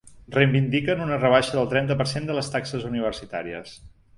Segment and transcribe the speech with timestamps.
[0.35, 3.79] Reivindiquen una rebaixa del trenta per cent de les taxes universitàries.